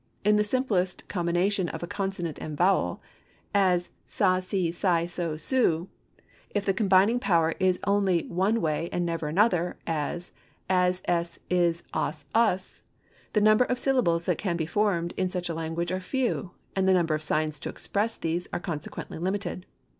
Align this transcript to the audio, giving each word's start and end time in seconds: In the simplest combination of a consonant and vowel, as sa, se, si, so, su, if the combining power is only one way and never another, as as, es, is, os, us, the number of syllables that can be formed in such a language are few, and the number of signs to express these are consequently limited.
In 0.23 0.35
the 0.35 0.43
simplest 0.43 1.07
combination 1.07 1.69
of 1.69 1.83
a 1.83 1.87
consonant 1.87 2.39
and 2.41 2.57
vowel, 2.57 3.03
as 3.53 3.91
sa, 4.07 4.39
se, 4.39 4.71
si, 4.71 5.05
so, 5.05 5.37
su, 5.37 5.89
if 6.49 6.65
the 6.65 6.73
combining 6.73 7.19
power 7.19 7.53
is 7.59 7.79
only 7.85 8.23
one 8.27 8.61
way 8.61 8.89
and 8.91 9.05
never 9.05 9.27
another, 9.27 9.77
as 9.85 10.31
as, 10.67 11.03
es, 11.05 11.37
is, 11.51 11.83
os, 11.93 12.25
us, 12.33 12.81
the 13.33 13.41
number 13.41 13.65
of 13.65 13.77
syllables 13.77 14.25
that 14.25 14.39
can 14.39 14.57
be 14.57 14.65
formed 14.65 15.13
in 15.17 15.29
such 15.29 15.49
a 15.49 15.53
language 15.53 15.91
are 15.91 15.99
few, 15.99 16.49
and 16.75 16.87
the 16.89 16.93
number 16.95 17.13
of 17.13 17.21
signs 17.21 17.59
to 17.59 17.69
express 17.69 18.17
these 18.17 18.47
are 18.51 18.59
consequently 18.59 19.19
limited. 19.19 19.67